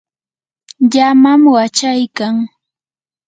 llamam 0.91 1.41
wachaykan. 1.55 2.35